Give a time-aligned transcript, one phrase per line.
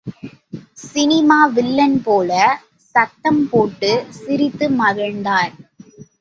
[0.83, 2.31] Cinema villain போல
[2.95, 5.53] சத்தம் போட்டுச் சிரித்து மகிழ்ந்தார்.